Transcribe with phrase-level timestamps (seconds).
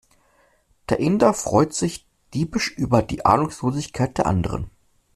[0.89, 4.67] Der Inder freut sich diebisch über die Ahnungslosigkeit der anderen.